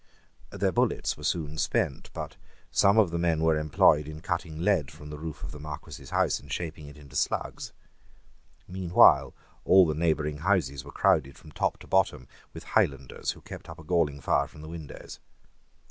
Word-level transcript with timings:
Their 0.49 0.71
bullets 0.71 1.15
were 1.15 1.23
soon 1.23 1.59
spent; 1.59 2.09
but 2.11 2.35
some 2.71 2.97
of 2.97 3.11
the 3.11 3.19
men 3.19 3.43
were 3.43 3.55
employed 3.55 4.07
in 4.07 4.19
cutting 4.19 4.57
lead 4.57 4.89
from 4.89 5.11
the 5.11 5.19
roof 5.19 5.43
of 5.43 5.51
the 5.51 5.59
Marquess's 5.59 6.09
house 6.09 6.39
and 6.39 6.51
shaping 6.51 6.87
it 6.87 6.97
into 6.97 7.15
slugs. 7.15 7.71
Meanwhile 8.67 9.35
all 9.63 9.85
the 9.85 9.93
neighbouring 9.93 10.39
houses 10.39 10.83
were 10.83 10.91
crowded 10.91 11.37
from 11.37 11.51
top 11.51 11.77
to 11.81 11.85
bottom 11.87 12.27
with 12.51 12.63
Highlanders, 12.63 13.33
who 13.33 13.41
kept 13.41 13.69
up 13.69 13.77
a 13.77 13.83
galling 13.83 14.21
fire 14.21 14.47
from 14.47 14.63
the 14.63 14.69
windows. 14.69 15.19